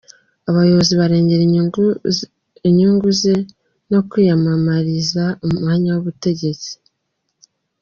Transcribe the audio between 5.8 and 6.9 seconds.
w’ubutegetsi